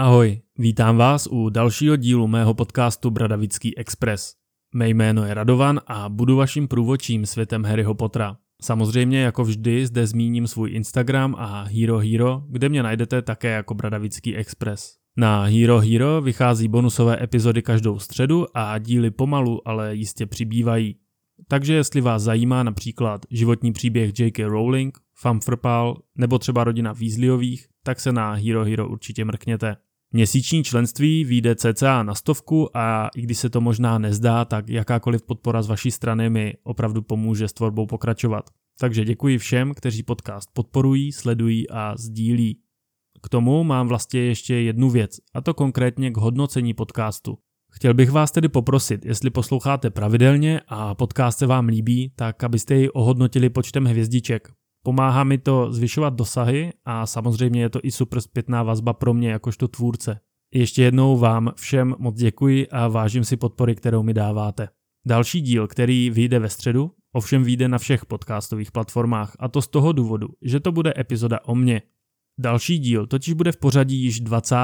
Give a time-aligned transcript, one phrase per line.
[0.00, 4.34] Ahoj, vítám vás u dalšího dílu mého podcastu Bradavický Express.
[4.74, 8.36] Mé jméno je Radovan a budu vaším průvočím světem Harryho Pottera.
[8.62, 13.74] Samozřejmě jako vždy zde zmíním svůj Instagram a Hero Hero, kde mě najdete také jako
[13.74, 14.96] Bradavický Express.
[15.16, 20.96] Na Hero Hero vychází bonusové epizody každou středu a díly pomalu, ale jistě přibývají.
[21.48, 24.38] Takže jestli vás zajímá například životní příběh J.K.
[24.38, 29.76] Rowling, Famfrpal nebo třeba rodina Weasleyových, tak se na Hero Hero určitě mrkněte.
[30.12, 35.22] Měsíční členství vyjde cca na stovku a i když se to možná nezdá, tak jakákoliv
[35.22, 38.50] podpora z vaší strany mi opravdu pomůže s tvorbou pokračovat.
[38.80, 42.60] Takže děkuji všem, kteří podcast podporují, sledují a sdílí.
[43.22, 47.38] K tomu mám vlastně ještě jednu věc, a to konkrétně k hodnocení podcastu.
[47.70, 52.74] Chtěl bych vás tedy poprosit, jestli posloucháte pravidelně a podcast se vám líbí, tak abyste
[52.74, 54.52] ji ohodnotili počtem hvězdiček.
[54.82, 59.30] Pomáhá mi to zvyšovat dosahy a samozřejmě je to i super zpětná vazba pro mě
[59.30, 60.20] jakožto tvůrce.
[60.54, 64.68] Ještě jednou vám všem moc děkuji a vážím si podpory, kterou mi dáváte.
[65.06, 69.68] Další díl, který vyjde ve středu, ovšem vyjde na všech podcastových platformách a to z
[69.68, 71.82] toho důvodu, že to bude epizoda o mně.
[72.40, 74.56] Další díl totiž bude v pořadí již 20.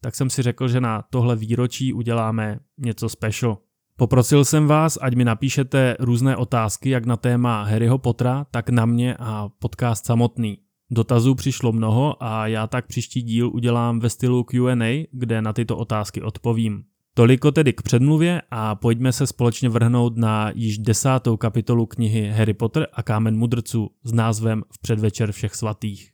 [0.00, 3.58] Tak jsem si řekl, že na tohle výročí uděláme něco special.
[3.96, 8.86] Poprosil jsem vás, ať mi napíšete různé otázky jak na téma Harryho Pottera, tak na
[8.86, 10.58] mě a podcast samotný.
[10.90, 15.76] Dotazů přišlo mnoho a já tak příští díl udělám ve stylu Q&A, kde na tyto
[15.76, 16.84] otázky odpovím.
[17.14, 22.54] Toliko tedy k předmluvě a pojďme se společně vrhnout na již desátou kapitolu knihy Harry
[22.54, 26.13] Potter a kámen mudrců s názvem V předvečer všech svatých.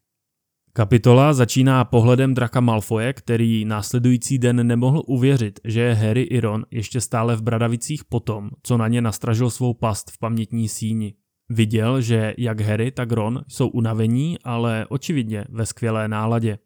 [0.72, 6.64] Kapitola začíná pohledem draka Malfoje, který následující den nemohl uvěřit, že je Harry i Ron
[6.70, 11.14] ještě stále v Bradavicích potom, co na ně nastražil svou past v pamětní síni.
[11.48, 16.58] Viděl, že jak Harry, tak Ron jsou unavení, ale očividně ve skvělé náladě.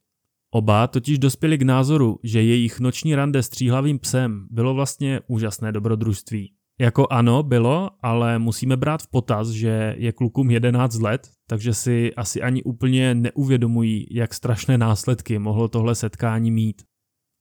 [0.50, 5.72] Oba totiž dospěli k názoru, že jejich noční rande s tříhlavým psem bylo vlastně úžasné
[5.72, 6.52] dobrodružství.
[6.80, 12.14] Jako ano, bylo, ale musíme brát v potaz, že je klukům 11 let, takže si
[12.14, 16.82] asi ani úplně neuvědomují, jak strašné následky mohlo tohle setkání mít.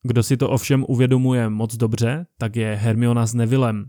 [0.03, 3.85] Kdo si to ovšem uvědomuje moc dobře, tak je Hermiona s Nevillem.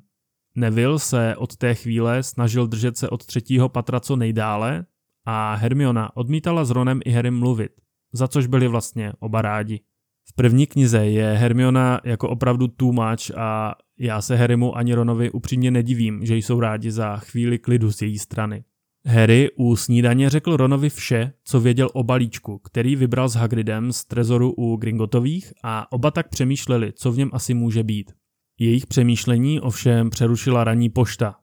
[0.56, 4.87] Neville se od té chvíle snažil držet se od třetího patra co nejdále
[5.26, 7.72] a Hermiona odmítala s Ronem i Harrym mluvit,
[8.12, 9.81] za což byli vlastně oba rádi.
[10.28, 15.30] V první knize je Hermiona jako opravdu too much a já se Harrymu ani Ronovi
[15.30, 18.64] upřímně nedivím, že jsou rádi za chvíli klidu z její strany.
[19.06, 24.04] Harry u snídaně řekl Ronovi vše, co věděl o balíčku, který vybral s Hagridem z
[24.04, 28.12] trezoru u Gringotových a oba tak přemýšleli, co v něm asi může být.
[28.60, 31.36] Jejich přemýšlení ovšem přerušila ranní pošta.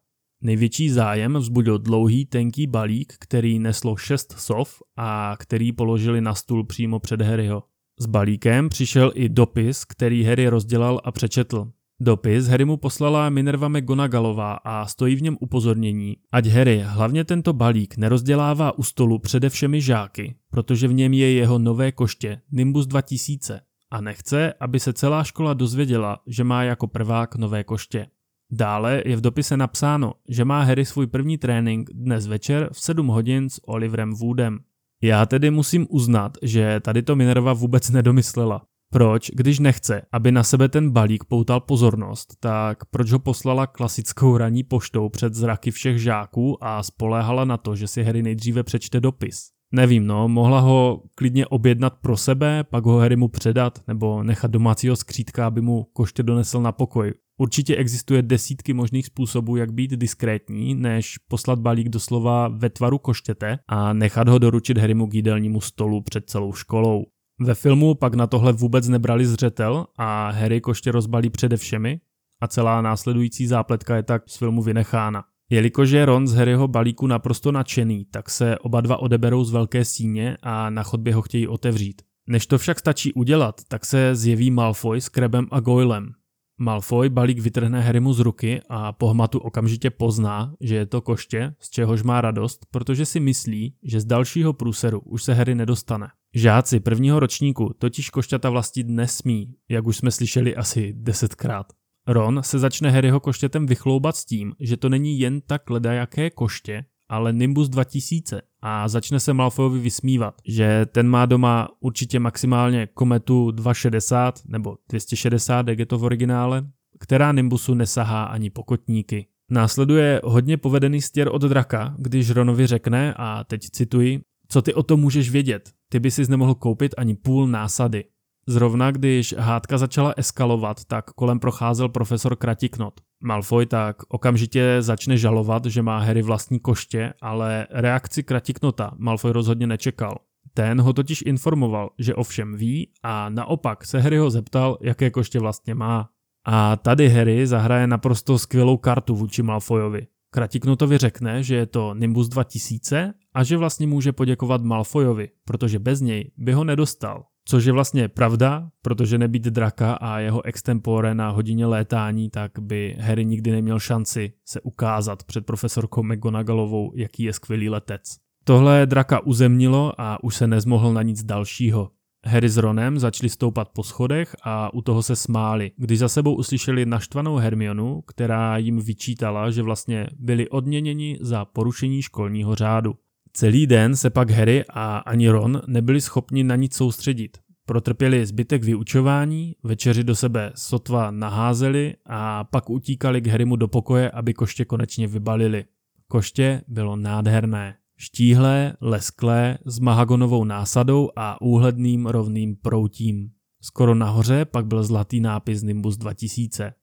[0.43, 6.65] Největší zájem vzbudil dlouhý, tenký balík, který neslo šest sov a který položili na stůl
[6.65, 7.63] přímo před Harryho.
[8.01, 11.71] S balíkem přišel i dopis, který Harry rozdělal a přečetl.
[11.99, 17.53] Dopis Harry mu poslala Minerva McGonagallová a stojí v něm upozornění, ať Harry hlavně tento
[17.53, 22.87] balík nerozdělává u stolu přede všemi žáky, protože v něm je jeho nové koště Nimbus
[22.87, 28.07] 2000 a nechce, aby se celá škola dozvěděla, že má jako prvák nové koště.
[28.51, 33.07] Dále je v dopise napsáno, že má Harry svůj první trénink dnes večer v 7
[33.07, 34.59] hodin s Oliverem Woodem.
[35.03, 38.61] Já tedy musím uznat, že tady to Minerva vůbec nedomyslela.
[38.93, 44.37] Proč, když nechce, aby na sebe ten balík poutal pozornost, tak proč ho poslala klasickou
[44.37, 48.99] ranní poštou před zraky všech žáků a spoléhala na to, že si Harry nejdříve přečte
[48.99, 49.49] dopis?
[49.73, 54.51] Nevím, no, mohla ho klidně objednat pro sebe, pak ho Harry mu předat, nebo nechat
[54.51, 57.13] domácího skřítka, aby mu koště donesl na pokoj.
[57.41, 63.59] Určitě existuje desítky možných způsobů, jak být diskrétní, než poslat balík doslova ve tvaru koštěte
[63.67, 67.03] a nechat ho doručit Harrymu k jídelnímu stolu před celou školou.
[67.39, 71.99] Ve filmu pak na tohle vůbec nebrali zřetel a Harry koště rozbalí přede všemi
[72.41, 75.23] a celá následující zápletka je tak z filmu vynechána.
[75.49, 79.85] Jelikož je Ron z Harryho balíku naprosto nadšený, tak se oba dva odeberou z velké
[79.85, 82.01] síně a na chodbě ho chtějí otevřít.
[82.29, 86.13] Než to však stačí udělat, tak se zjeví Malfoy s Krebem a Goylem.
[86.61, 91.53] Malfoy balík vytrhne Harrymu z ruky a po hmatu okamžitě pozná, že je to koště,
[91.59, 96.07] z čehož má radost, protože si myslí, že z dalšího průseru už se Harry nedostane.
[96.35, 101.65] Žáci prvního ročníku totiž košťata vlastnit nesmí, jak už jsme slyšeli asi desetkrát.
[102.07, 106.85] Ron se začne Harryho koštětem vychloubat s tím, že to není jen tak ledajaké koště,
[107.11, 113.51] ale Nimbus 2000 a začne se Malfoyovi vysmívat, že ten má doma určitě maximálně kometu
[113.51, 116.63] 260 nebo 260, jak je to v originále,
[116.99, 119.25] která Nimbusu nesahá ani pokotníky.
[119.49, 124.83] Následuje hodně povedený stěr od draka, když Ronovi řekne, a teď cituji, co ty o
[124.83, 128.03] tom můžeš vědět, ty by si nemohl koupit ani půl násady.
[128.47, 133.01] Zrovna když hádka začala eskalovat, tak kolem procházel profesor Kratiknot.
[133.23, 139.67] Malfoy tak okamžitě začne žalovat, že má Harry vlastní koště, ale reakci Kratiknota Malfoy rozhodně
[139.67, 140.17] nečekal.
[140.53, 145.75] Ten ho totiž informoval, že ovšem ví a naopak se Harryho zeptal, jaké koště vlastně
[145.75, 146.09] má.
[146.45, 150.07] A tady Harry zahraje naprosto skvělou kartu vůči Malfoyovi.
[150.33, 156.01] Kratiknotovi řekne, že je to Nimbus 2000 a že vlastně může poděkovat Malfoyovi, protože bez
[156.01, 157.23] něj by ho nedostal.
[157.51, 162.97] Což je vlastně pravda, protože nebýt draka a jeho extempore na hodině létání, tak by
[162.99, 168.01] Harry nikdy neměl šanci se ukázat před profesorkou McGonagallovou, jaký je skvělý letec.
[168.43, 171.91] Tohle draka uzemnilo a už se nezmohl na nic dalšího.
[172.25, 176.35] Harry s Ronem začali stoupat po schodech a u toho se smáli, když za sebou
[176.35, 182.95] uslyšeli naštvanou Hermionu, která jim vyčítala, že vlastně byli odměněni za porušení školního řádu.
[183.33, 187.37] Celý den se pak Harry a ani Ron nebyli schopni na nic soustředit.
[187.65, 194.11] Protrpěli zbytek vyučování, večeři do sebe sotva naházeli a pak utíkali k Harrymu do pokoje,
[194.11, 195.65] aby koště konečně vybalili.
[196.07, 197.75] Koště bylo nádherné.
[197.97, 203.31] Štíhlé, lesklé, s mahagonovou násadou a úhledným rovným proutím.
[203.61, 206.73] Skoro nahoře pak byl zlatý nápis Nimbus 2000.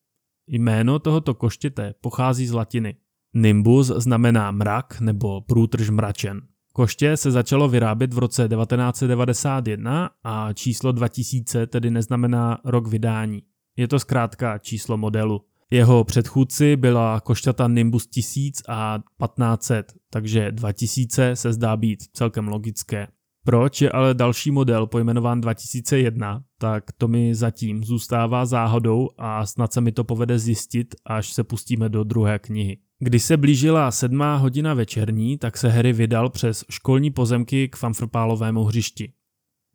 [0.46, 2.96] Jméno tohoto koštěte pochází z latiny.
[3.34, 6.40] Nimbus znamená mrak nebo průtrž mračen.
[6.72, 13.42] Koště se začalo vyrábět v roce 1991 a číslo 2000 tedy neznamená rok vydání.
[13.76, 15.40] Je to zkrátka číslo modelu.
[15.70, 23.06] Jeho předchůdci byla košťata Nimbus 1000 a 1500, takže 2000 se zdá být celkem logické.
[23.44, 29.72] Proč je ale další model pojmenován 2001, tak to mi zatím zůstává záhodou a snad
[29.72, 32.78] se mi to povede zjistit, až se pustíme do druhé knihy.
[33.00, 38.64] Když se blížila sedmá hodina večerní, tak se Harry vydal přes školní pozemky k Famfrpálovému
[38.64, 39.12] hřišti.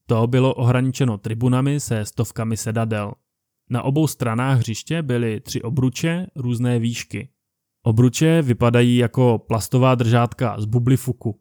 [0.05, 3.13] To bylo ohraničeno tribunami se stovkami sedadel.
[3.69, 7.29] Na obou stranách hřiště byly tři obruče různé výšky.
[7.83, 11.39] Obruče vypadají jako plastová držátka z bublifuku.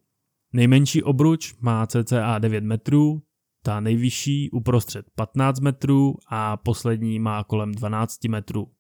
[0.53, 3.23] Nejmenší obruč má cca 9 metrů,
[3.63, 8.71] ta nejvyšší uprostřed 15 metrů a poslední má kolem 12 metrů.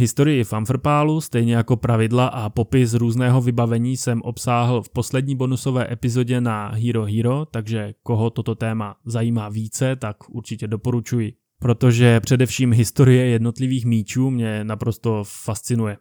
[0.00, 6.40] Historii Famfrpálu, stejně jako pravidla a popis různého vybavení jsem obsáhl v poslední bonusové epizodě
[6.40, 11.32] na Hero Hero, takže koho toto téma zajímá více, tak určitě doporučuji.
[11.60, 15.96] Protože především historie jednotlivých míčů mě naprosto fascinuje.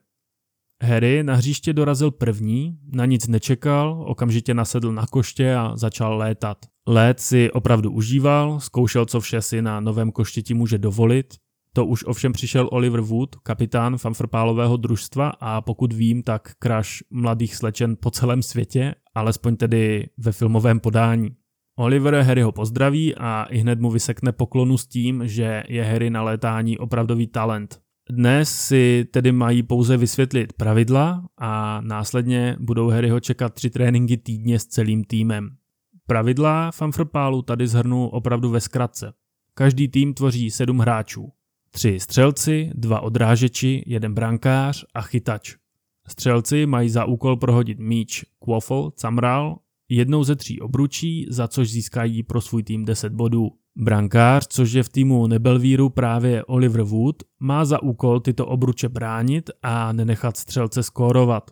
[0.84, 6.58] Harry na hřiště dorazil první, na nic nečekal, okamžitě nasedl na koště a začal létat.
[6.88, 11.34] Lét si opravdu užíval, zkoušel, co vše si na novém koštěti může dovolit,
[11.78, 17.56] to už ovšem přišel Oliver Wood, kapitán fanfrpálového družstva a pokud vím, tak kraš mladých
[17.56, 21.30] slečen po celém světě, alespoň tedy ve filmovém podání.
[21.76, 26.24] Oliver Harryho pozdraví a i hned mu vysekne poklonu s tím, že je Harry na
[26.24, 27.80] létání opravdový talent.
[28.10, 34.60] Dnes si tedy mají pouze vysvětlit pravidla a následně budou Harryho čekat tři tréninky týdně
[34.60, 35.50] s celým týmem.
[36.08, 39.14] Pravidla fanfrpálu tady zhrnu opravdu ve zkratce.
[39.54, 41.32] Každý tým tvoří sedm hráčů.
[41.72, 45.56] Tři střelci, dva odrážeči, jeden brankář a chytač.
[46.08, 49.58] Střelci mají za úkol prohodit míč Quaffle, Camral,
[49.90, 53.50] jednou ze tří obručí, za což získají pro svůj tým 10 bodů.
[53.76, 59.50] Brankář, což je v týmu Nebelvíru právě Oliver Wood, má za úkol tyto obruče bránit
[59.64, 61.52] a nenechat střelce skórovat.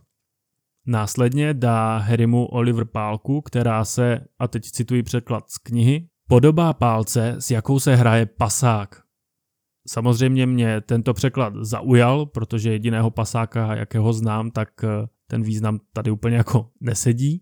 [0.88, 7.36] Následně dá Harrymu Oliver pálku, která se, a teď cituji překlad z knihy, podobá pálce,
[7.40, 9.05] s jakou se hraje pasák.
[9.88, 16.12] Samozřejmě mě tento překlad zaujal, protože jediného pasáka, jakého znám, tak eh, ten význam tady
[16.12, 17.42] úplně jako nesedí.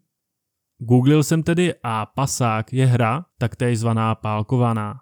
[0.77, 4.99] Googlil jsem tedy a pasák je hra, taktéž zvaná pálkovaná.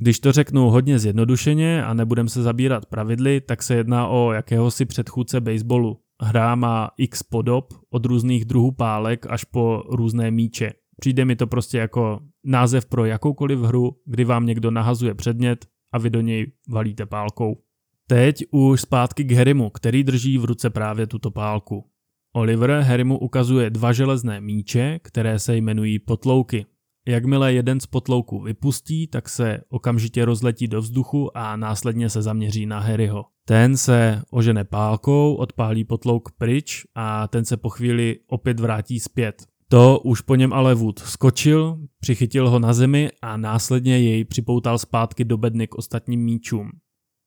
[0.00, 4.84] Když to řeknu hodně zjednodušeně a nebudem se zabírat pravidly, tak se jedná o jakéhosi
[4.84, 6.00] předchůdce baseballu.
[6.22, 10.72] Hra má x podob, od různých druhů pálek až po různé míče.
[11.00, 15.98] Přijde mi to prostě jako název pro jakoukoliv hru, kdy vám někdo nahazuje předmět, a
[15.98, 17.62] vy do něj valíte pálkou.
[18.06, 21.90] Teď už zpátky k Harrymu, který drží v ruce právě tuto pálku.
[22.32, 26.66] Oliver Harrymu ukazuje dva železné míče, které se jmenují potlouky.
[27.08, 32.66] Jakmile jeden z potlouků vypustí, tak se okamžitě rozletí do vzduchu a následně se zaměří
[32.66, 33.24] na Harryho.
[33.44, 39.49] Ten se ožene pálkou, odpálí potlouk pryč a ten se po chvíli opět vrátí zpět.
[39.72, 44.78] To už po něm ale Wood skočil, přichytil ho na zemi a následně jej připoutal
[44.78, 46.70] zpátky do bedny k ostatním míčům.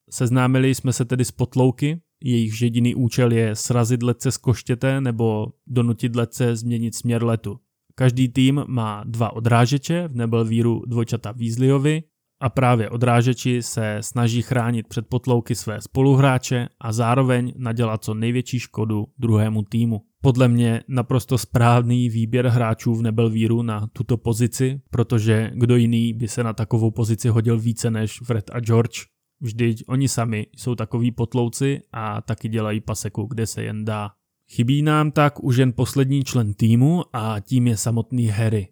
[0.09, 5.47] Seznámili jsme se tedy s potlouky, jejich jediný účel je srazit letce z koštěte nebo
[5.67, 7.59] donutit letce změnit směr letu.
[7.95, 12.03] Každý tým má dva odrážeče, v Nebelvíru dvojčata Weasleyovi
[12.41, 18.59] A právě odrážeči se snaží chránit před potlouky své spoluhráče a zároveň nadělat co největší
[18.59, 20.01] škodu druhému týmu.
[20.25, 26.27] Podle mě naprosto správný výběr hráčů v Nebelvíru na tuto pozici, protože kdo jiný by
[26.27, 29.05] se na takovou pozici hodil více než Fred a George.
[29.41, 34.11] Vždyť oni sami jsou takový potlouci a taky dělají paseku, kde se jen dá.
[34.51, 38.67] Chybí nám tak už jen poslední člen týmu a tím je samotný Harry.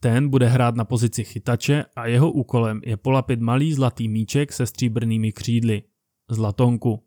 [0.00, 4.66] Ten bude hrát na pozici chytače a jeho úkolem je polapit malý zlatý míček se
[4.66, 5.82] stříbrnými křídly.
[6.30, 7.04] Zlatonku.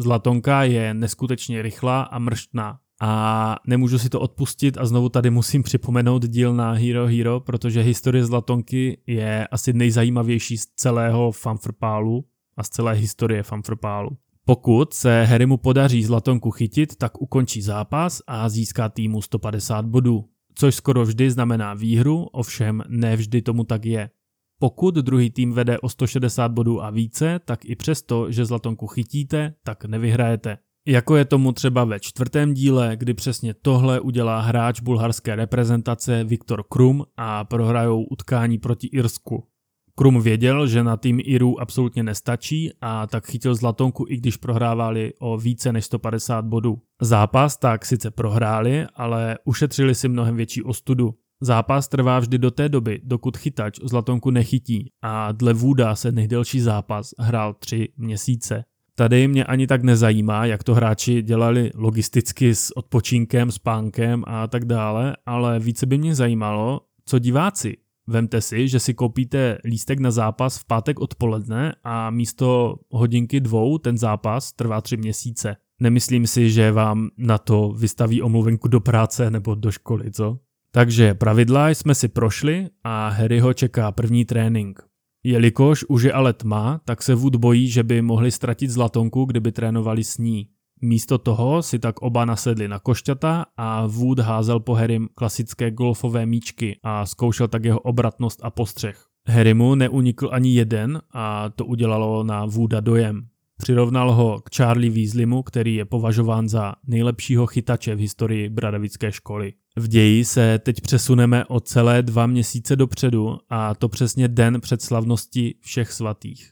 [0.00, 2.80] Zlatonka je neskutečně rychlá a mrštná.
[3.00, 7.80] A nemůžu si to odpustit a znovu tady musím připomenout díl na Hero Hero, protože
[7.80, 12.24] historie Zlatonky je asi nejzajímavější z celého fanfrpálu
[12.56, 14.10] a z celé historie fanfrpálu.
[14.44, 20.24] Pokud se Harrymu podaří Zlatonku chytit, tak ukončí zápas a získá týmu 150 bodů
[20.58, 24.10] což skoro vždy znamená výhru, ovšem ne vždy tomu tak je.
[24.58, 29.54] Pokud druhý tým vede o 160 bodů a více, tak i přesto, že zlatonku chytíte,
[29.64, 30.58] tak nevyhrajete.
[30.88, 36.62] Jako je tomu třeba ve čtvrtém díle, kdy přesně tohle udělá hráč bulharské reprezentace Viktor
[36.68, 39.46] Krum a prohrajou utkání proti Irsku.
[39.94, 45.12] Krum věděl, že na tým Irů absolutně nestačí a tak chytil zlatonku, i když prohrávali
[45.18, 46.78] o více než 150 bodů.
[47.02, 51.14] Zápas tak sice prohráli, ale ušetřili si mnohem větší ostudu.
[51.40, 56.60] Zápas trvá vždy do té doby, dokud chytač zlatonku nechytí a dle Vůda se nejdelší
[56.60, 58.64] zápas hrál tři měsíce.
[58.98, 64.64] Tady mě ani tak nezajímá, jak to hráči dělali logisticky s odpočinkem, spánkem a tak
[64.64, 67.76] dále, ale více by mě zajímalo, co diváci
[68.08, 73.78] Vemte si, že si koupíte lístek na zápas v pátek odpoledne a místo hodinky dvou
[73.78, 75.56] ten zápas trvá tři měsíce.
[75.80, 80.38] Nemyslím si, že vám na to vystaví omluvenku do práce nebo do školy, co?
[80.70, 84.82] Takže pravidla jsme si prošli a Harryho čeká první trénink.
[85.26, 89.52] Jelikož už je ale tma, tak se Wood bojí, že by mohli ztratit zlatonku, kdyby
[89.52, 90.48] trénovali s ní.
[90.82, 96.26] Místo toho si tak oba nasedli na košťata a Wood házel po Harrym klasické golfové
[96.26, 99.06] míčky a zkoušel tak jeho obratnost a postřeh.
[99.28, 103.26] Harrymu neunikl ani jeden a to udělalo na Wooda dojem.
[103.58, 109.52] Přirovnal ho k Charlie Weasleymu, který je považován za nejlepšího chytače v historii Bradavické školy.
[109.76, 114.82] V ději se teď přesuneme o celé dva měsíce dopředu a to přesně den před
[114.82, 116.50] slavností všech svatých.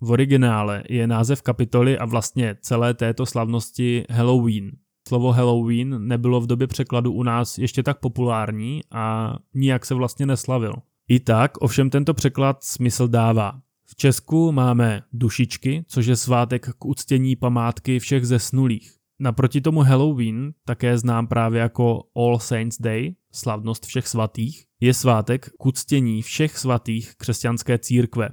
[0.00, 4.70] V originále je název kapitoly a vlastně celé této slavnosti Halloween.
[5.08, 10.26] Slovo Halloween nebylo v době překladu u nás ještě tak populární a nijak se vlastně
[10.26, 10.74] neslavil.
[11.08, 13.60] I tak ovšem tento překlad smysl dává.
[13.86, 18.92] V Česku máme dušičky, což je svátek k uctění památky všech zesnulých.
[19.18, 25.50] Naproti tomu Halloween, také znám právě jako All Saints Day, slavnost všech svatých, je svátek
[25.58, 28.28] k uctění všech svatých křesťanské církve.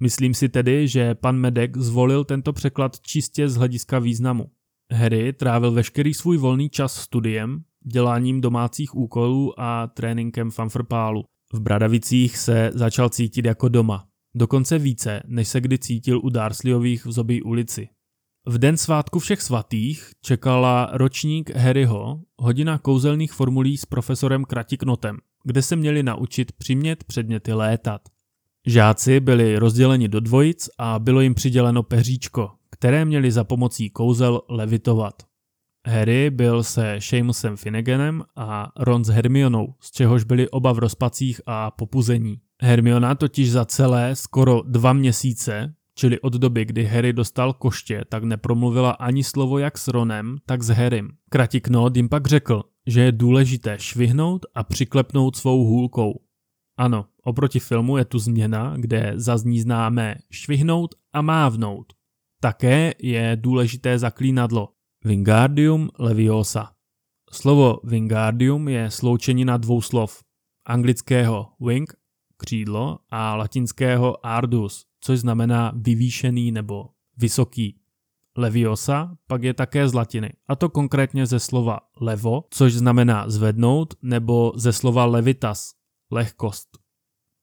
[0.00, 4.50] Myslím si tedy, že pan Medek zvolil tento překlad čistě z hlediska významu.
[4.92, 11.24] Harry trávil veškerý svůj volný čas studiem, děláním domácích úkolů a tréninkem fanfrpálu.
[11.52, 14.09] V Bradavicích se začal cítit jako doma.
[14.34, 17.88] Dokonce více, než se kdy cítil u Darsleyových v Zobí ulici.
[18.46, 25.62] V den svátku všech svatých čekala ročník Harryho hodina kouzelných formulí s profesorem Kratiknotem, kde
[25.62, 28.00] se měli naučit přimět předměty létat.
[28.66, 34.40] Žáci byli rozděleni do dvojic a bylo jim přiděleno peříčko, které měli za pomocí kouzel
[34.48, 35.22] levitovat.
[35.86, 41.40] Harry byl se Seamusem Finnaganem a Ron s Hermionou, z čehož byli oba v rozpacích
[41.46, 42.40] a popuzení.
[42.62, 48.24] Hermiona totiž za celé skoro dva měsíce, čili od doby, kdy Harry dostal koště, tak
[48.24, 51.10] nepromluvila ani slovo jak s Ronem, tak s Harrym.
[51.30, 56.20] Kratiknot jim pak řekl, že je důležité švihnout a přiklepnout svou hůlkou.
[56.78, 61.92] Ano, oproti filmu je tu změna, kde zazní známé švihnout a mávnout.
[62.40, 64.68] Také je důležité zaklínadlo
[65.04, 66.70] Wingardium Leviosa.
[67.32, 70.22] Slovo Wingardium je sloučenina dvou slov.
[70.66, 71.99] Anglického wing,
[72.40, 77.76] křídlo, a latinského ardus, což znamená vyvýšený nebo vysoký.
[78.36, 83.94] Leviosa pak je také z latiny, a to konkrétně ze slova levo, což znamená zvednout,
[84.02, 85.72] nebo ze slova levitas,
[86.10, 86.68] lehkost.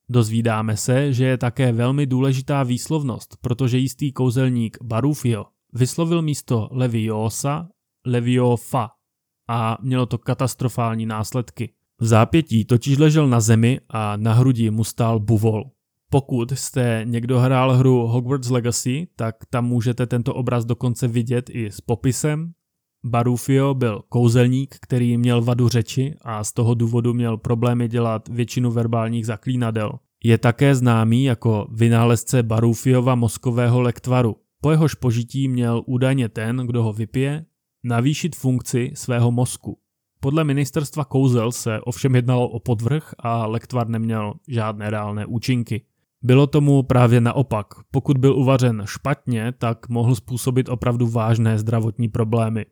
[0.10, 7.70] Dozvídáme se, že je také velmi důležitá výslovnost, protože jistý kouzelník Barufio vyslovil místo Leviosa
[8.06, 8.92] Leviofa
[9.50, 11.74] a mělo to katastrofální následky.
[12.02, 15.64] V zápětí totiž ležel na zemi a na hrudi mu stál buvol.
[16.10, 21.72] Pokud jste někdo hrál hru Hogwarts Legacy, tak tam můžete tento obraz dokonce vidět i
[21.72, 22.54] s popisem,
[23.06, 28.72] Barufio byl kouzelník, který měl vadu řeči a z toho důvodu měl problémy dělat většinu
[28.72, 29.92] verbálních zaklínadel.
[30.24, 34.36] Je také známý jako vynálezce Barufiova mozkového lektvaru.
[34.62, 37.46] Po jehož požití měl údajně ten, kdo ho vypije,
[37.84, 39.80] navýšit funkci svého mozku.
[40.20, 45.86] Podle ministerstva kouzel se ovšem jednalo o podvrh a lektvar neměl žádné reálné účinky.
[46.22, 47.68] Bylo tomu právě naopak.
[47.92, 52.66] Pokud byl uvařen špatně, tak mohl způsobit opravdu vážné zdravotní problémy.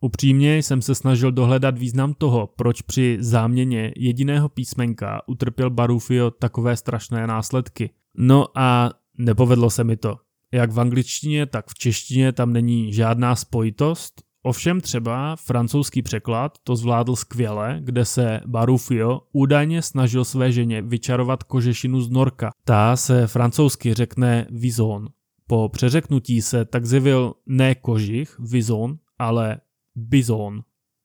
[0.00, 6.76] Upřímně jsem se snažil dohledat význam toho, proč při záměně jediného písmenka utrpěl Barufio takové
[6.76, 7.90] strašné následky.
[8.16, 10.16] No a nepovedlo se mi to.
[10.52, 16.76] Jak v angličtině, tak v češtině tam není žádná spojitost, Ovšem třeba francouzský překlad to
[16.76, 22.50] zvládl skvěle, kde se Barufio údajně snažil své ženě vyčarovat kožešinu z norka.
[22.64, 25.08] Ta se francouzsky řekne vizon.
[25.46, 29.60] Po přeřeknutí se tak zjevil ne kožich, vizon, ale
[29.94, 30.62] bizon.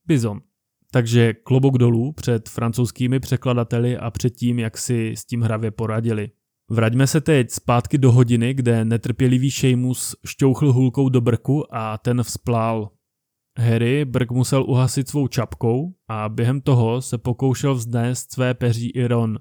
[0.07, 0.41] Bizon.
[0.91, 6.29] Takže klobouk dolů před francouzskými překladateli a před tím, jak si s tím hravě poradili.
[6.69, 12.23] Vraťme se teď zpátky do hodiny, kde netrpělivý Seamus šťouchl hůlkou do brku a ten
[12.23, 12.89] vzplál.
[13.59, 19.07] Harry Brk musel uhasit svou čapkou a během toho se pokoušel vznést své peří i
[19.07, 19.39] Ron.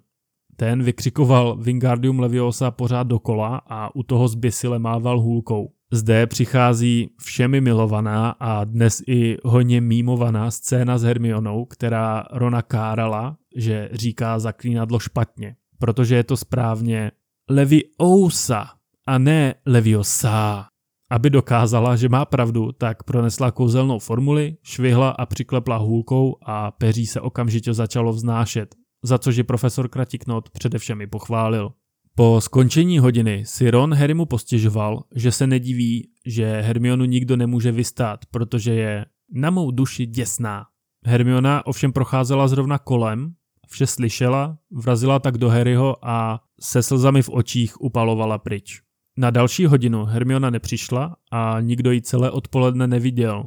[0.56, 5.72] Ten vykřikoval Wingardium Leviosa pořád dokola a u toho zběsile mával hůlkou.
[5.92, 13.36] Zde přichází všemi milovaná a dnes i hodně mýmovaná scéna s Hermionou, která Rona kárala,
[13.56, 17.10] že říká zaklínadlo špatně, protože je to správně
[17.50, 18.66] Leviosa
[19.06, 20.66] a ne Leviosa.
[21.10, 27.06] Aby dokázala, že má pravdu, tak pronesla kouzelnou formuli, švihla a přiklepla hůlkou a peří
[27.06, 31.72] se okamžitě začalo vznášet, za což je profesor Kratiknot především i pochválil.
[32.14, 38.26] Po skončení hodiny si Ron Harrymu postěžoval, že se nediví, že Hermionu nikdo nemůže vystát,
[38.30, 40.64] protože je na mou duši děsná.
[41.06, 43.34] Hermiona ovšem procházela zrovna kolem,
[43.68, 48.87] vše slyšela, vrazila tak do Harryho a se slzami v očích upalovala pryč.
[49.20, 53.44] Na další hodinu Hermiona nepřišla a nikdo ji celé odpoledne neviděl.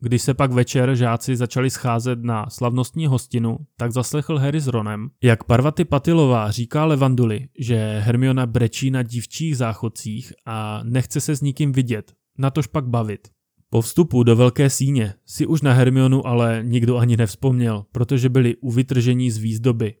[0.00, 5.10] Když se pak večer žáci začali scházet na slavnostní hostinu, tak zaslechl Harry s Ronem,
[5.22, 11.40] jak Parvati Patilová říká Levanduli, že Hermiona brečí na dívčích záchodcích a nechce se s
[11.40, 13.28] nikým vidět, natož pak bavit.
[13.70, 18.56] Po vstupu do velké síně si už na Hermionu ale nikdo ani nevzpomněl, protože byli
[18.56, 19.94] u vytržení z výzdoby.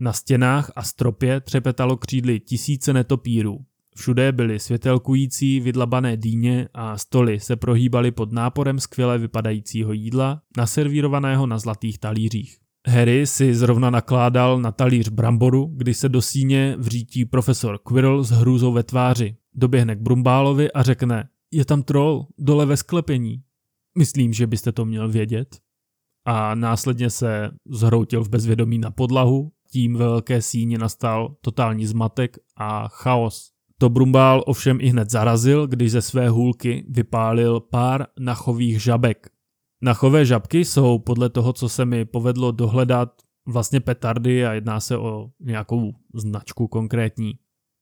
[0.00, 3.64] Na stěnách a stropě třepetalo křídly tisíce netopírů.
[3.98, 11.46] Všude byly světelkující vydlabané dýně a stoly se prohýbaly pod náporem skvěle vypadajícího jídla, naservírovaného
[11.46, 12.58] na zlatých talířích.
[12.86, 18.30] Harry si zrovna nakládal na talíř bramboru, když se do síně vřítí profesor Quirrell s
[18.30, 19.36] hrůzou ve tváři.
[19.54, 23.42] Doběhne k Brumbálovi a řekne, je tam troll, dole ve sklepení.
[23.98, 25.58] Myslím, že byste to měl vědět.
[26.24, 32.36] A následně se zhroutil v bezvědomí na podlahu, tím ve velké síně nastal totální zmatek
[32.56, 33.57] a chaos.
[33.80, 39.30] To Brumbál ovšem i hned zarazil, když ze své hůlky vypálil pár nachových žabek.
[39.82, 43.08] Nachové žabky jsou podle toho, co se mi povedlo dohledat,
[43.48, 47.32] vlastně petardy a jedná se o nějakou značku konkrétní.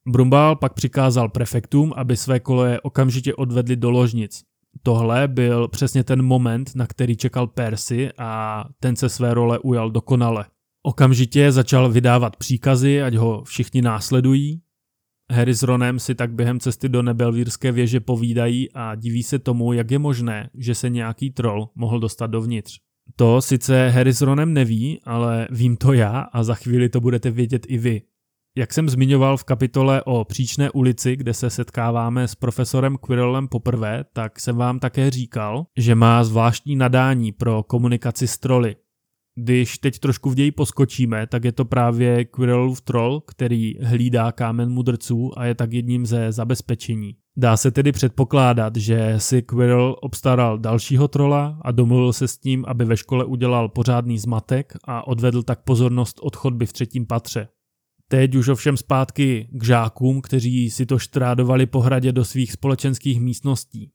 [0.09, 4.43] Brumbál pak přikázal prefektům, aby své koleje okamžitě odvedli do ložnic.
[4.83, 9.91] Tohle byl přesně ten moment, na který čekal Percy a ten se své role ujal
[9.91, 10.45] dokonale.
[10.83, 14.63] Okamžitě začal vydávat příkazy, ať ho všichni následují,
[15.33, 19.73] Harry s Ronem si tak během cesty do nebelvírské věže povídají a diví se tomu,
[19.73, 22.79] jak je možné, že se nějaký troll mohl dostat dovnitř.
[23.17, 27.31] To sice Harry s Ronem neví, ale vím to já a za chvíli to budete
[27.31, 28.03] vědět i vy.
[28.59, 34.05] Jak jsem zmiňoval v kapitole o příčné ulici, kde se setkáváme s profesorem Quirrellem poprvé,
[34.13, 38.77] tak jsem vám také říkal, že má zvláštní nadání pro komunikaci s troly.
[39.39, 44.71] Když teď trošku v ději poskočíme, tak je to právě Quirrellův troll, který hlídá kámen
[44.71, 47.17] mudrců a je tak jedním ze zabezpečení.
[47.37, 52.65] Dá se tedy předpokládat, že si Quirrell obstaral dalšího trola a domluvil se s tím,
[52.69, 57.49] aby ve škole udělal pořádný zmatek a odvedl tak pozornost od chodby v třetím patře.
[58.09, 63.21] Teď už ovšem zpátky k žákům, kteří si to štrádovali po hradě do svých společenských
[63.21, 63.91] místností.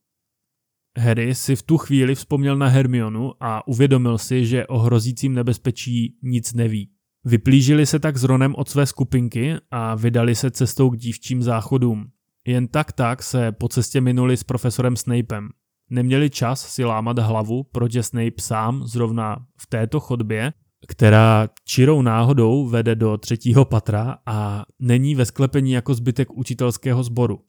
[0.98, 6.18] Harry si v tu chvíli vzpomněl na Hermionu a uvědomil si, že o hrozícím nebezpečí
[6.24, 6.90] nic neví.
[7.26, 12.06] Vyplížili se tak s Ronem od své skupinky a vydali se cestou k dívčím záchodům.
[12.48, 15.50] Jen tak tak se po cestě minuli s profesorem Snapem.
[15.90, 20.54] Neměli čas si lámat hlavu, proč je Snape sám zrovna v této chodbě,
[20.88, 27.40] která čirou náhodou vede do třetího patra a není ve sklepení jako zbytek učitelského sboru.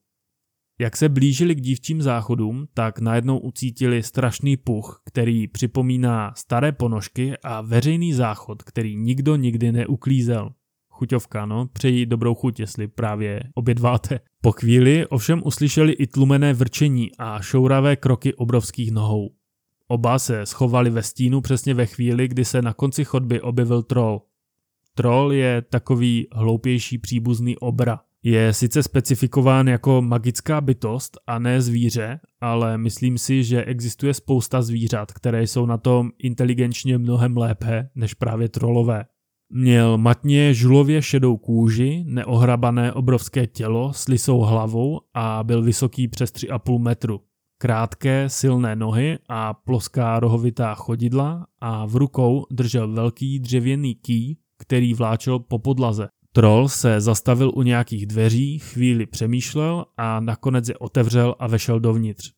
[0.82, 7.32] Jak se blížili k dívčím záchodům, tak najednou ucítili strašný puch, který připomíná staré ponožky
[7.44, 10.50] a veřejný záchod, který nikdo nikdy neuklízel.
[10.88, 11.66] chuťovka, no.
[11.66, 14.20] Přeji dobrou chuť, jestli právě obědváte.
[14.40, 19.30] Po chvíli ovšem uslyšeli i tlumené vrčení a šouravé kroky obrovských nohou.
[19.88, 24.22] Oba se schovali ve stínu přesně ve chvíli, kdy se na konci chodby objevil troll.
[24.94, 28.00] Troll je takový hloupější příbuzný obra.
[28.24, 34.62] Je sice specifikován jako magická bytost a ne zvíře, ale myslím si, že existuje spousta
[34.62, 39.04] zvířat, které jsou na tom inteligenčně mnohem lépe než právě trolové.
[39.52, 46.32] Měl matně žulově šedou kůži, neohrabané obrovské tělo s lisou hlavou a byl vysoký přes
[46.32, 47.20] 3,5 metru.
[47.58, 54.94] Krátké, silné nohy a ploská rohovitá chodidla a v rukou držel velký dřevěný ký, který
[54.94, 56.08] vláčel po podlaze.
[56.34, 62.32] Troll se zastavil u nějakých dveří, chvíli přemýšlel a nakonec je otevřel a vešel dovnitř.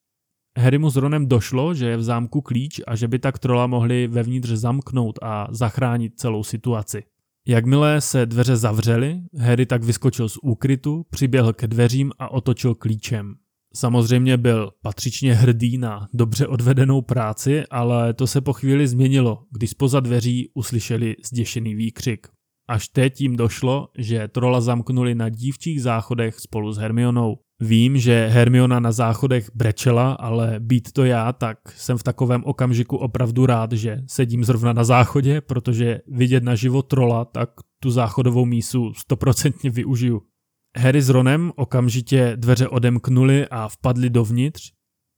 [0.59, 4.07] Harrymu s Ronem došlo, že je v zámku klíč a že by tak trola mohli
[4.07, 7.03] vevnitř zamknout a zachránit celou situaci.
[7.49, 13.35] Jakmile se dveře zavřely, Harry tak vyskočil z úkrytu, přiběhl ke dveřím a otočil klíčem.
[13.75, 19.71] Samozřejmě byl patřičně hrdý na dobře odvedenou práci, ale to se po chvíli změnilo, když
[19.71, 22.34] spoza dveří uslyšeli zděšený výkřik.
[22.69, 27.39] Až teď jim došlo, že trola zamknuli na dívčích záchodech spolu s Hermionou.
[27.61, 32.97] Vím, že Hermiona na záchodech brečela, ale být to já, tak jsem v takovém okamžiku
[32.97, 37.51] opravdu rád, že sedím zrovna na záchodě, protože vidět na život trola, tak
[37.83, 40.23] tu záchodovou mísu stoprocentně využiju.
[40.77, 44.73] Harry s Ronem okamžitě dveře odemknuli a vpadli dovnitř.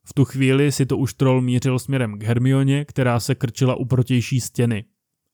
[0.09, 3.85] V tu chvíli si to už troll mířil směrem k Hermioně, která se krčila u
[3.85, 4.85] protější stěny.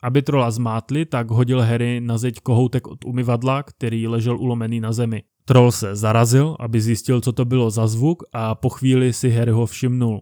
[0.02, 4.92] Aby trola zmátli, tak hodil Harry na zeď kohoutek od umyvadla, který ležel ulomený na
[4.92, 5.22] zemi.
[5.44, 9.52] Troll se zarazil, aby zjistil, co to bylo za zvuk a po chvíli si Harry
[9.52, 10.20] ho všimnul.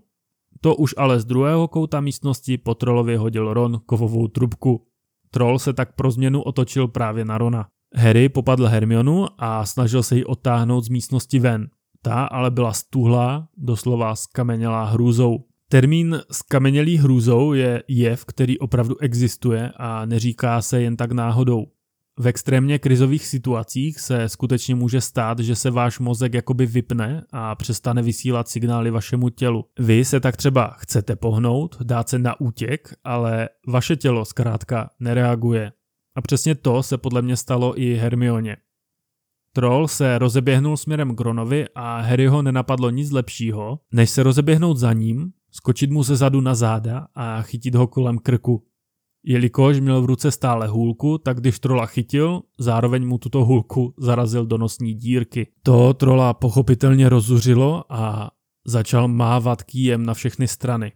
[0.60, 4.86] To už ale z druhého kouta místnosti po trollovi hodil Ron kovovou trubku.
[5.30, 7.68] Troll se tak pro změnu otočil právě na Rona.
[7.94, 11.68] Harry popadl Hermionu a snažil se ji odtáhnout z místnosti ven.
[12.02, 15.44] Ta ale byla stuhlá, doslova skamenělá hrůzou.
[15.72, 21.66] Termín skamenělý hrůzou je jev, který opravdu existuje a neříká se jen tak náhodou.
[22.18, 27.54] V extrémně krizových situacích se skutečně může stát, že se váš mozek jakoby vypne a
[27.54, 29.64] přestane vysílat signály vašemu tělu.
[29.78, 35.72] Vy se tak třeba chcete pohnout, dát se na útěk, ale vaše tělo zkrátka nereaguje.
[36.16, 38.56] A přesně to se podle mě stalo i Hermioně.
[39.54, 44.92] Troll se rozeběhnul směrem k Ronovi a Harryho nenapadlo nic lepšího, než se rozeběhnout za
[44.92, 48.64] ním, skočit mu ze zadu na záda a chytit ho kolem krku.
[49.24, 54.46] Jelikož měl v ruce stále hůlku, tak když trola chytil, zároveň mu tuto hůlku zarazil
[54.46, 55.46] do nosní dírky.
[55.62, 58.30] To trola pochopitelně rozuřilo a
[58.66, 60.92] začal mávat kýjem na všechny strany.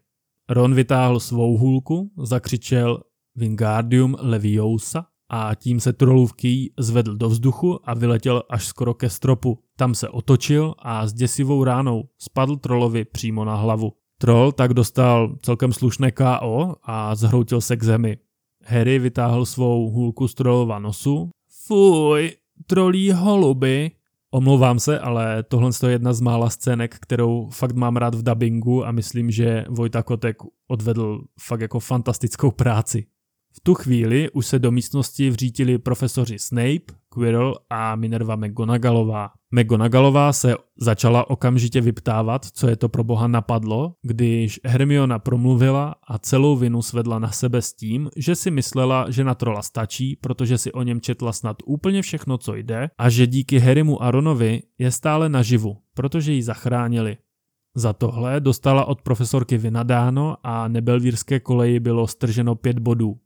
[0.49, 3.01] Ron vytáhl svou hůlku, zakřičel
[3.37, 9.11] Wingardium Leviosa a tím se trolův ký zvedl do vzduchu a vyletěl až skoro ke
[9.11, 9.59] stropu.
[9.77, 13.93] Tam se otočil a s děsivou ránou spadl trolovi přímo na hlavu.
[14.25, 18.19] Troll tak dostal celkem slušné KO a zhroutil se k zemi.
[18.65, 21.31] Harry vytáhl svou hůlku z trollova nosu.
[21.67, 22.33] Fuj,
[22.67, 23.91] trolí holuby.
[24.31, 28.87] Omlouvám se, ale tohle je jedna z mála scének, kterou fakt mám rád v dubbingu
[28.87, 30.37] a myslím, že Vojta Kotek
[30.69, 33.07] odvedl fakt jako fantastickou práci.
[33.53, 39.31] V tu chvíli už se do místnosti vřítili profesoři Snape, Quirrell a Minerva McGonagallová.
[39.57, 46.19] McGonagallová se začala okamžitě vyptávat, co je to pro boha napadlo, když Hermiona promluvila a
[46.19, 50.59] celou vinu svedla na sebe s tím, že si myslela, že na trola stačí, protože
[50.59, 54.63] si o něm četla snad úplně všechno, co jde a že díky Harrymu a Ronovi
[54.79, 57.17] je stále naživu, protože ji zachránili.
[57.77, 63.17] Za tohle dostala od profesorky vynadáno a nebelvírské koleji bylo strženo pět bodů.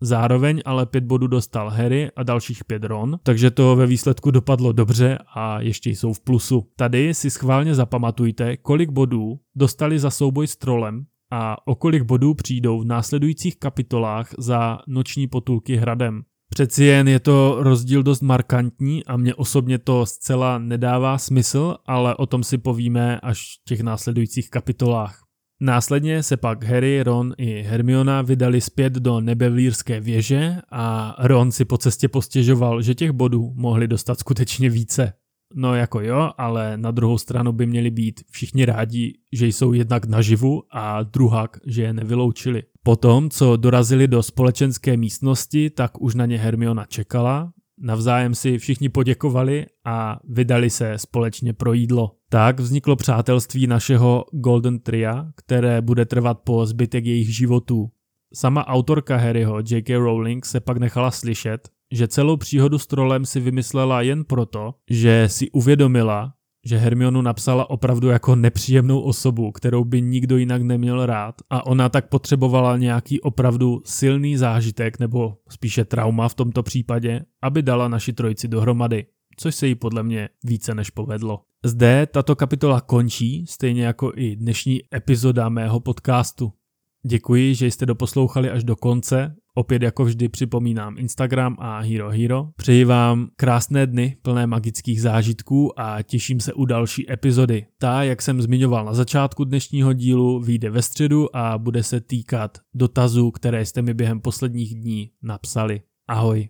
[0.00, 4.72] Zároveň ale pět bodů dostal Harry a dalších pět Ron, takže to ve výsledku dopadlo
[4.72, 6.66] dobře a ještě jsou v plusu.
[6.76, 12.34] Tady si schválně zapamatujte, kolik bodů dostali za souboj s trolem a o kolik bodů
[12.34, 16.22] přijdou v následujících kapitolách za noční potulky hradem.
[16.50, 22.16] Přeci jen je to rozdíl dost markantní a mně osobně to zcela nedává smysl, ale
[22.16, 25.25] o tom si povíme až v těch následujících kapitolách.
[25.60, 31.64] Následně se pak Harry, Ron i Hermiona vydali zpět do nebevlírské věže a Ron si
[31.64, 35.12] po cestě postěžoval, že těch bodů mohli dostat skutečně více.
[35.54, 40.04] No jako jo, ale na druhou stranu by měli být všichni rádi, že jsou jednak
[40.04, 42.62] naživu a druhak, že je nevyloučili.
[42.82, 48.88] Potom, co dorazili do společenské místnosti, tak už na ně Hermiona čekala, Navzájem si všichni
[48.88, 52.12] poděkovali a vydali se společně pro jídlo.
[52.28, 57.90] Tak vzniklo přátelství našeho Golden Tria, které bude trvat po zbytek jejich životů.
[58.34, 59.96] Sama autorka Harryho, J.K.
[59.96, 65.28] Rowling, se pak nechala slyšet, že celou příhodu s trolem si vymyslela jen proto, že
[65.28, 66.32] si uvědomila,
[66.66, 71.88] že Hermionu napsala opravdu jako nepříjemnou osobu, kterou by nikdo jinak neměl rád a ona
[71.88, 78.12] tak potřebovala nějaký opravdu silný zážitek nebo spíše trauma v tomto případě, aby dala naši
[78.12, 81.40] trojici dohromady, což se jí podle mě více než povedlo.
[81.64, 86.52] Zde tato kapitola končí, stejně jako i dnešní epizoda mého podcastu.
[87.08, 89.34] Děkuji, že jste doposlouchali až do konce.
[89.54, 92.48] Opět jako vždy připomínám Instagram a Hero Hero.
[92.56, 97.66] Přeji vám krásné dny plné magických zážitků a těším se u další epizody.
[97.78, 102.58] Ta, jak jsem zmiňoval na začátku dnešního dílu, vyjde ve středu a bude se týkat
[102.74, 105.80] dotazů, které jste mi během posledních dní napsali.
[106.08, 106.48] Ahoj.